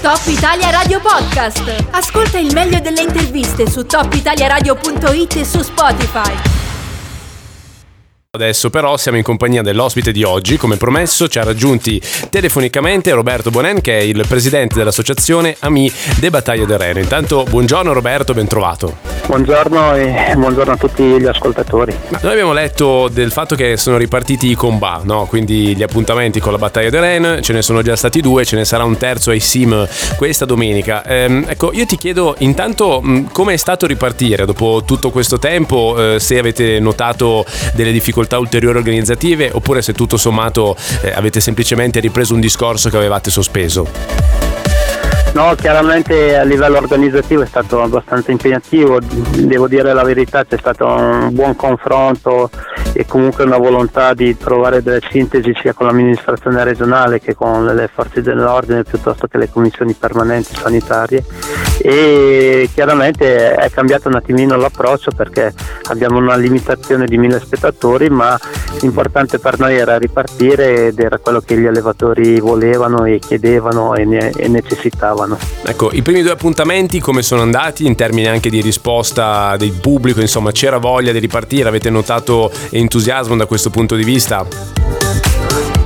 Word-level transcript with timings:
Top 0.00 0.20
Italia 0.26 0.70
Radio 0.70 1.00
Podcast. 1.00 1.86
Ascolta 1.90 2.38
il 2.38 2.52
meglio 2.52 2.78
delle 2.78 3.02
interviste 3.02 3.68
su 3.68 3.84
topitaliaradio.it 3.84 5.36
e 5.36 5.44
su 5.44 5.60
Spotify. 5.60 6.32
Adesso 8.30 8.70
però 8.70 8.96
siamo 8.96 9.18
in 9.18 9.24
compagnia 9.24 9.62
dell'ospite 9.62 10.12
di 10.12 10.22
oggi, 10.22 10.56
come 10.56 10.76
promesso 10.76 11.26
ci 11.26 11.40
ha 11.40 11.44
raggiunti 11.44 12.00
telefonicamente 12.30 13.10
Roberto 13.10 13.50
Bonen 13.50 13.80
che 13.80 13.98
è 13.98 14.02
il 14.02 14.24
presidente 14.28 14.76
dell'associazione 14.76 15.56
AMI 15.58 15.92
de 16.20 16.30
Battaglia 16.30 16.64
del 16.64 16.78
Reno. 16.78 17.00
Intanto 17.00 17.42
buongiorno 17.42 17.92
Roberto, 17.92 18.34
ben 18.34 18.46
trovato. 18.46 19.07
Buongiorno 19.28 19.94
e 19.94 20.32
buongiorno 20.36 20.72
a 20.72 20.76
tutti 20.78 21.02
gli 21.02 21.26
ascoltatori. 21.26 21.94
Noi 22.22 22.32
abbiamo 22.32 22.54
letto 22.54 23.08
del 23.08 23.30
fatto 23.30 23.56
che 23.56 23.76
sono 23.76 23.98
ripartiti 23.98 24.48
i 24.48 24.54
combat, 24.54 25.04
no? 25.04 25.26
quindi 25.26 25.76
gli 25.76 25.82
appuntamenti 25.82 26.40
con 26.40 26.50
la 26.50 26.56
Battaglia 26.56 26.88
del 26.88 27.02
Ren, 27.02 27.42
ce 27.42 27.52
ne 27.52 27.60
sono 27.60 27.82
già 27.82 27.94
stati 27.94 28.22
due, 28.22 28.46
ce 28.46 28.56
ne 28.56 28.64
sarà 28.64 28.84
un 28.84 28.96
terzo 28.96 29.28
ai 29.28 29.40
Sim 29.40 29.86
questa 30.16 30.46
domenica. 30.46 31.04
Ehm, 31.04 31.44
ecco, 31.46 31.74
io 31.74 31.84
ti 31.84 31.98
chiedo 31.98 32.36
intanto 32.38 33.02
come 33.30 33.52
è 33.52 33.58
stato 33.58 33.86
ripartire 33.86 34.46
dopo 34.46 34.82
tutto 34.86 35.10
questo 35.10 35.38
tempo, 35.38 36.14
eh, 36.14 36.20
se 36.20 36.38
avete 36.38 36.80
notato 36.80 37.44
delle 37.74 37.92
difficoltà 37.92 38.38
ulteriori 38.38 38.78
organizzative 38.78 39.50
oppure 39.52 39.82
se 39.82 39.92
tutto 39.92 40.16
sommato 40.16 40.74
eh, 41.02 41.12
avete 41.12 41.40
semplicemente 41.40 42.00
ripreso 42.00 42.32
un 42.32 42.40
discorso 42.40 42.88
che 42.88 42.96
avevate 42.96 43.30
sospeso? 43.30 44.27
No, 45.38 45.54
chiaramente 45.54 46.36
a 46.36 46.42
livello 46.42 46.78
organizzativo 46.78 47.42
è 47.42 47.46
stato 47.46 47.80
abbastanza 47.80 48.32
impegnativo, 48.32 48.98
devo 48.98 49.68
dire 49.68 49.92
la 49.92 50.02
verità, 50.02 50.44
c'è 50.44 50.58
stato 50.58 50.84
un 50.84 51.28
buon 51.32 51.54
confronto 51.54 52.50
e 52.92 53.06
comunque 53.06 53.44
una 53.44 53.56
volontà 53.56 54.14
di 54.14 54.36
trovare 54.36 54.82
delle 54.82 55.00
sintesi 55.08 55.52
sia 55.54 55.74
con 55.74 55.86
l'amministrazione 55.86 56.64
regionale 56.64 57.20
che 57.20 57.36
con 57.36 57.64
le 57.66 57.86
forze 57.86 58.20
dell'ordine 58.20 58.82
piuttosto 58.82 59.28
che 59.28 59.38
le 59.38 59.48
commissioni 59.48 59.92
permanenti 59.92 60.56
sanitarie 60.56 61.24
e 61.78 62.68
chiaramente 62.72 63.54
è 63.54 63.70
cambiato 63.70 64.08
un 64.08 64.14
attimino 64.14 64.56
l'approccio 64.56 65.10
perché 65.12 65.52
abbiamo 65.84 66.18
una 66.18 66.36
limitazione 66.36 67.06
di 67.06 67.16
mille 67.18 67.40
spettatori 67.40 68.08
ma 68.10 68.38
l'importante 68.80 69.38
per 69.38 69.58
noi 69.58 69.76
era 69.76 69.96
ripartire 69.98 70.86
ed 70.88 70.98
era 70.98 71.18
quello 71.18 71.40
che 71.40 71.56
gli 71.56 71.66
allevatori 71.66 72.40
volevano 72.40 73.04
e 73.04 73.18
chiedevano 73.18 73.94
e, 73.94 74.04
ne- 74.04 74.30
e 74.30 74.48
necessitavano. 74.48 75.38
Ecco, 75.64 75.90
i 75.92 76.02
primi 76.02 76.22
due 76.22 76.32
appuntamenti 76.32 77.00
come 77.00 77.22
sono 77.22 77.42
andati 77.42 77.86
in 77.86 77.94
termini 77.94 78.26
anche 78.26 78.50
di 78.50 78.60
risposta 78.60 79.56
del 79.56 79.72
pubblico, 79.72 80.20
insomma 80.20 80.52
c'era 80.52 80.78
voglia 80.78 81.12
di 81.12 81.18
ripartire, 81.18 81.68
avete 81.68 81.90
notato 81.90 82.50
entusiasmo 82.70 83.36
da 83.36 83.46
questo 83.46 83.70
punto 83.70 83.94
di 83.94 84.04
vista? 84.04 85.07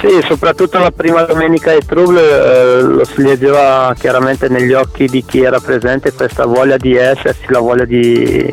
Sì, 0.00 0.20
soprattutto 0.24 0.78
la 0.78 0.92
prima 0.92 1.22
domenica 1.22 1.74
di 1.74 1.84
Trouble 1.84 2.20
eh, 2.20 2.82
lo 2.82 3.04
si 3.04 3.20
leggeva 3.20 3.92
chiaramente 3.98 4.48
negli 4.48 4.72
occhi 4.72 5.06
di 5.06 5.24
chi 5.24 5.42
era 5.42 5.58
presente 5.58 6.12
questa 6.12 6.46
voglia 6.46 6.76
di 6.76 6.94
esserci, 6.94 7.46
la 7.48 7.58
voglia 7.58 7.84
di, 7.84 8.48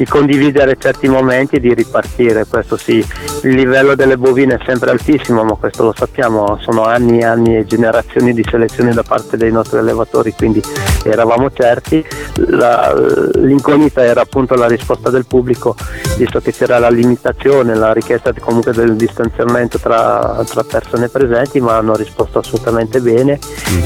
di 0.00 0.06
condividere 0.06 0.76
certi 0.78 1.08
momenti 1.08 1.56
e 1.56 1.60
di 1.60 1.74
ripartire, 1.74 2.46
questo 2.46 2.78
sì, 2.78 3.06
il 3.42 3.54
livello 3.54 3.94
delle 3.94 4.16
bovine 4.16 4.54
è 4.54 4.58
sempre 4.64 4.92
altissimo, 4.92 5.44
ma 5.44 5.56
questo 5.56 5.82
lo 5.82 5.92
sappiamo, 5.94 6.58
sono 6.62 6.84
anni 6.84 7.18
e 7.18 7.24
anni 7.26 7.58
e 7.58 7.66
generazioni 7.66 8.32
di 8.32 8.42
selezione 8.48 8.94
da 8.94 9.02
parte 9.02 9.36
dei 9.36 9.52
nostri 9.52 9.76
allevatori, 9.76 10.32
quindi 10.32 10.62
eravamo 11.04 11.50
certi, 11.50 12.02
la, 12.46 12.94
l'incognita 13.34 14.02
era 14.02 14.22
appunto 14.22 14.54
la 14.54 14.66
risposta 14.66 15.10
del 15.10 15.26
pubblico, 15.26 15.76
visto 16.16 16.40
che 16.40 16.52
c'era 16.52 16.78
la 16.78 16.88
limitazione, 16.88 17.74
la 17.74 17.92
richiesta 17.92 18.32
comunque 18.40 18.72
del 18.72 18.96
distanziamento 18.96 19.78
tra, 19.78 20.42
tra 20.48 20.64
persone 20.64 21.08
presenti, 21.08 21.60
ma 21.60 21.76
hanno 21.76 21.94
risposto 21.94 22.38
assolutamente 22.38 23.00
bene. 23.00 23.38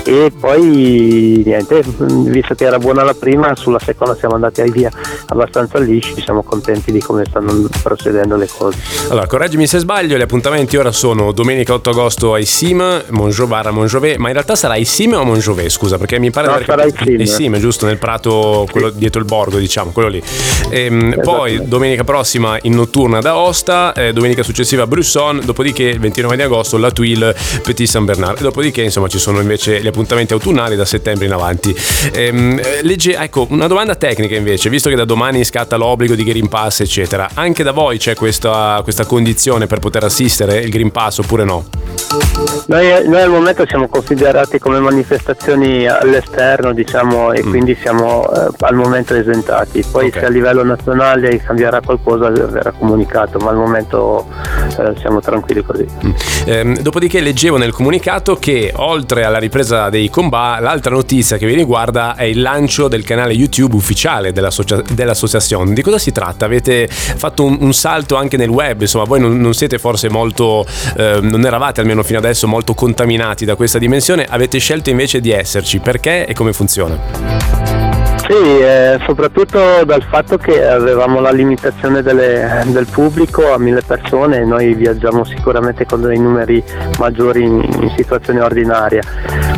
E 0.05 0.33
poi 0.39 1.43
niente, 1.45 1.83
visto 1.99 2.55
che 2.55 2.67
era 2.67 2.79
buona 2.79 3.03
la 3.03 3.15
prima, 3.15 3.57
sulla 3.57 3.81
seconda 3.81 4.15
siamo 4.15 4.37
andati 4.37 4.63
via 4.71 4.91
abbastanza 5.27 5.79
lisci 5.79 6.04
capisci, 6.05 6.23
siamo 6.23 6.43
contenti 6.43 6.93
di 6.93 7.01
come 7.01 7.25
stanno 7.25 7.69
procedendo 7.83 8.37
le 8.37 8.47
cose. 8.47 8.79
Allora, 9.09 9.27
correggimi 9.27 9.67
se 9.67 9.79
sbaglio, 9.79 10.17
gli 10.17 10.21
appuntamenti 10.21 10.77
ora 10.77 10.93
sono 10.93 11.33
domenica 11.33 11.73
8 11.75 11.91
agosto 11.91 12.35
ai 12.35 12.45
Sim, 12.45 13.05
Monjovar 13.11 13.67
a 13.67 13.71
Monjové, 13.71 14.19
ma 14.19 14.29
in 14.29 14.35
realtà 14.35 14.55
sarà 14.55 14.75
ai 14.75 14.85
Sim 14.85 15.15
o 15.15 15.25
Monjové, 15.25 15.69
scusa, 15.69 15.97
perché 15.97 16.19
mi 16.19 16.31
pare 16.31 16.49
no, 16.49 16.61
sarà 16.65 16.83
ai 16.83 16.93
Sim. 16.97 17.19
Ai 17.19 17.27
Sim, 17.27 17.59
giusto, 17.59 17.87
nel 17.87 17.99
prato, 17.99 18.67
quello 18.71 18.91
dietro 18.91 19.21
il 19.21 19.27
borgo, 19.27 19.59
diciamo, 19.59 19.91
quello 19.93 20.09
lì. 20.09 20.23
Ehm, 20.71 21.21
poi 21.23 21.67
domenica 21.67 22.05
prossima 22.05 22.59
in 22.63 22.75
notturna 22.75 23.21
da 23.21 23.31
Aosta, 23.31 23.93
eh, 23.95 24.13
domenica 24.13 24.43
successiva 24.43 24.83
a 24.83 24.87
Brusson, 24.87 25.41
dopodiché 25.45 25.85
il 25.85 26.01
29 26.01 26.37
di 26.37 26.43
agosto 26.43 26.77
la 26.77 26.91
Tuile 26.91 27.35
Petit 27.63 27.89
Saint 27.89 28.07
Bernard, 28.07 28.41
dopodiché 28.41 28.83
insomma 28.83 29.09
ci 29.09 29.19
sono 29.19 29.41
invece 29.41 29.81
gli 29.81 29.87
appuntamenti 29.87 30.33
autunnali 30.33 30.77
da 30.77 30.85
settembre 30.85 31.27
in 31.27 31.33
avanti. 31.33 31.75
Ehm, 32.13 32.61
legge, 32.83 33.17
ecco, 33.17 33.47
una 33.51 33.67
domanda 33.67 33.95
tecnica 33.95 34.35
invece, 34.35 34.69
visto 34.69 34.89
che 34.89 34.97
da 34.97 35.05
domani 35.05 35.45
scatta 35.45 35.77
l'obbligo 35.77 35.94
l'obbligo 35.95 36.17
di 36.17 36.25
Green 36.25 36.49
Pass, 36.49 36.81
eccetera. 36.81 37.31
Anche 37.35 37.63
da 37.63 37.71
voi 37.71 37.99
c'è 37.99 38.17
questa, 38.17 38.81
questa 38.83 39.07
condizione 39.07 39.67
per 39.69 39.79
poter 39.79 40.03
assistere 40.03 40.59
il 40.59 40.71
Green 40.71 40.91
Pass 40.91 41.19
oppure 41.19 41.45
no? 41.45 42.04
Noi, 42.67 43.07
noi, 43.09 43.21
al 43.21 43.31
momento 43.31 43.67
siamo 43.67 43.89
considerati 43.89 44.59
come 44.59 44.79
manifestazioni 44.79 45.87
all'esterno, 45.87 46.73
diciamo, 46.73 47.33
e 47.33 47.45
mm. 47.45 47.51
quindi 47.51 47.77
siamo 47.81 48.25
eh, 48.33 48.49
al 48.61 48.75
momento 48.75 49.15
esentati. 49.15 49.85
Poi 49.91 50.07
okay. 50.07 50.21
se 50.21 50.27
a 50.27 50.31
livello 50.31 50.65
nazionale 50.65 51.37
cambierà 51.39 51.81
qualcosa 51.83 52.31
verrà 52.31 52.73
comunicato, 52.73 53.39
ma 53.39 53.51
al 53.51 53.57
momento 53.57 54.27
eh, 54.79 54.95
siamo 54.99 55.21
tranquilli 55.21 55.63
così. 55.63 55.87
Mm. 56.07 56.11
Eh, 56.47 56.79
dopodiché 56.81 57.21
leggevo 57.21 57.59
nel 57.59 57.73
comunicato 57.73 58.37
che 58.37 58.73
oltre 58.77 59.25
alla 59.25 59.39
ripresa 59.39 59.91
dei 59.91 60.09
combat, 60.09 60.61
l'altra 60.61 60.93
notizia 60.93 61.37
che 61.37 61.47
vi 61.47 61.55
riguarda 61.55 62.15
è 62.15 62.25
il 62.25 62.41
lancio 62.41 62.89
del 62.89 63.05
canale 63.05 63.35
YouTube 63.35 63.75
ufficiale 63.75 64.33
dell'associa- 64.33 64.83
dell'associazione. 64.91 65.75
Di 65.75 65.83
cosa 65.83 65.99
si 65.99 66.13
tratta? 66.13 66.47
Avete 66.47 66.89
fatto 66.89 67.45
un, 67.45 67.59
un 67.61 67.75
salto 67.75 68.17
anche 68.17 68.37
nel 68.37 68.49
web, 68.49 68.81
insomma, 68.81 69.05
voi 69.05 69.21
non, 69.21 69.39
non 69.39 69.53
siete 69.53 69.79
forse 69.79 70.09
molto, 70.09 70.65
eh, 70.97 71.19
non 71.21 71.45
eravate 71.45 71.81
almeno 71.81 72.03
fino 72.05 72.19
adesso 72.19 72.47
molto 72.47 72.75
contaminati 72.75 73.45
da 73.45 73.57
questa 73.57 73.79
dimensione, 73.79 74.27
avete 74.29 74.59
scelto 74.59 74.91
invece 74.91 75.21
di 75.21 75.31
esserci. 75.31 75.81
Perché 75.81 76.27
e 76.27 76.35
come 76.35 76.53
funziona? 76.53 76.97
Sì, 78.29 78.63
eh, 78.95 78.99
soprattutto 79.07 79.85
dal 79.85 80.03
fatto 80.03 80.37
che 80.37 80.67
avevamo 80.67 81.21
la 81.21 81.31
limitazione 81.31 82.03
delle, 82.03 82.63
del 82.67 82.87
pubblico 82.91 83.53
a 83.53 83.59
mille 83.59 83.83
persone 83.83 84.39
e 84.39 84.45
noi 84.45 84.75
viaggiamo 84.75 85.25
sicuramente 85.25 85.85
con 85.85 86.01
dei 86.01 86.19
numeri 86.19 86.63
maggiori 86.99 87.43
in, 87.43 87.63
in 87.81 87.93
situazioni 87.97 88.41
ordinarie. 88.41 89.03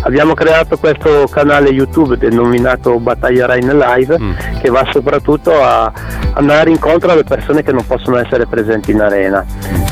Abbiamo 0.02 0.34
creato 0.34 0.76
questo 0.78 1.26
canale 1.28 1.70
YouTube 1.70 2.16
denominato 2.16 2.98
Battaglia 2.98 3.46
Rain 3.46 3.66
Live 3.66 4.18
mm. 4.18 4.32
che 4.60 4.70
va 4.70 4.86
soprattutto 4.90 5.52
a 5.62 5.92
andare 6.34 6.70
incontro 6.70 7.10
alle 7.10 7.24
persone 7.24 7.62
che 7.62 7.72
non 7.72 7.84
possono 7.86 8.18
essere 8.18 8.46
presenti 8.46 8.90
in 8.90 9.00
arena. 9.00 9.44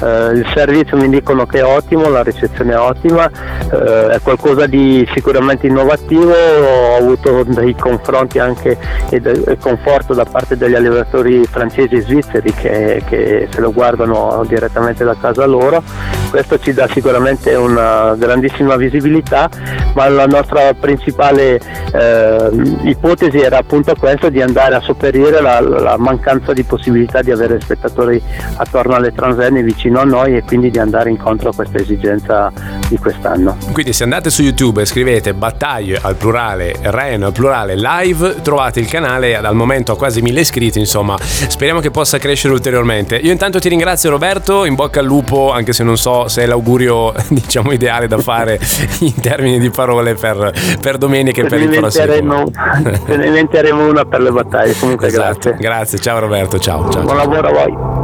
Eh, 0.03 0.33
il 0.33 0.47
servizio 0.54 0.97
mi 0.97 1.09
dicono 1.09 1.47
che 1.47 1.59
è 1.59 1.65
ottimo, 1.65 2.09
la 2.09 2.22
ricezione 2.22 2.72
è 2.72 2.78
ottima, 2.78 3.31
eh, 3.72 4.06
è 4.09 4.21
qualcosa 4.22 4.66
di 4.66 5.09
sicuramente 5.15 5.66
innovativo, 5.66 6.33
ho 6.33 6.97
avuto 6.97 7.44
dei 7.44 7.75
confronti 7.75 8.38
anche 8.38 8.77
e, 9.09 9.21
e 9.47 9.59
conforto 9.59 10.15
da 10.15 10.25
parte 10.25 10.56
degli 10.56 10.75
allevatori 10.75 11.45
francesi 11.45 11.95
e 11.95 12.00
svizzeri 12.03 12.53
che, 12.53 13.03
che 13.06 13.49
se 13.50 13.61
lo 13.61 13.72
guardano 13.72 14.45
direttamente 14.47 15.05
da 15.05 15.17
casa 15.21 15.45
loro. 15.47 15.83
Questo 16.31 16.59
ci 16.59 16.72
dà 16.72 16.89
sicuramente 16.89 17.55
una 17.55 18.15
grandissima 18.17 18.77
visibilità, 18.77 19.49
ma 19.95 20.09
la 20.09 20.27
nostra 20.27 20.72
principale 20.75 21.61
eh, 21.93 22.50
ipotesi 22.83 23.39
era 23.39 23.59
appunto 23.59 23.95
questa 23.95 24.28
di 24.28 24.43
andare 24.43 24.75
a 24.75 24.81
sopperire 24.81 25.41
la, 25.41 25.61
la, 25.61 25.97
mancanza 25.97 26.53
di 26.53 26.65
possibilità 26.65 27.22
di 27.22 27.31
avere 27.31 27.61
spettatori 27.61 28.21
attorno 28.56 28.95
alle 28.95 29.12
transenne 29.12 29.62
vicino 29.62 30.01
a 30.01 30.05
noi 30.05 30.37
e 30.37 30.43
quindi 30.43 30.71
di 30.71 30.78
andare 30.78 31.11
incontro 31.11 31.51
a 31.51 31.55
questa 31.55 31.78
esigenza 31.78 32.53
di 32.89 32.99
quest'anno. 32.99 33.56
Quindi 33.72 33.93
se 33.93 34.05
andate 34.05 34.31
su 34.31 34.43
YouTube 34.43 34.83
e 34.83 34.84
scrivete 34.84 35.34
battaglie 35.34 35.99
al 36.00 36.16
plurale, 36.16 36.75
Reno 36.81 37.27
al 37.27 37.33
plurale 37.33 37.77
live, 37.77 38.41
trovate 38.42 38.81
il 38.81 38.86
canale 38.86 39.36
al 39.36 39.54
momento 39.54 39.92
ha 39.92 39.97
quasi 39.97 40.21
mille 40.22 40.41
iscritti, 40.41 40.78
insomma 40.78 41.16
speriamo 41.21 41.81
che 41.81 41.91
possa 41.91 42.19
crescere 42.19 42.53
ulteriormente. 42.53 43.16
Io 43.16 43.33
intanto 43.33 43.59
ti 43.59 43.69
ringrazio 43.69 44.10
Roberto, 44.10 44.65
in 44.65 44.75
bocca 44.75 45.01
al 45.01 45.07
lupo, 45.07 45.53
anche 45.53 45.72
se 45.72 45.83
non 45.84 45.97
so 45.97 46.28
se 46.28 46.42
è 46.42 46.47
l'augurio 46.47 47.13
diciamo 47.28 47.72
ideale 47.72 48.07
da 48.07 48.19
fare 48.19 48.59
in 49.01 49.15
termini 49.21 49.59
di 49.59 49.71
parole 49.71 50.15
per, 50.15 50.53
per 50.80 50.98
domenica 50.98 51.42
e 51.42 51.47
per 51.47 51.60
il 51.60 51.69
prossimo. 51.71 52.04
Ce 52.04 52.21
ne 53.16 53.27
inventeremo 53.27 53.89
una 53.89 54.04
per 54.04 54.21
le 54.21 54.30
battaglie, 54.30 54.75
comunque 54.78 55.09
esatto. 55.09 55.51
grazie. 55.51 55.57
Grazie, 55.57 55.98
ciao 55.98 56.19
Roberto, 56.19 56.59
ciao. 56.59 56.91
ciao 56.91 57.03
Buon 57.03 57.16
ciao. 57.16 57.16
lavoro 57.16 57.48
a 57.48 57.53
voi. 57.53 58.03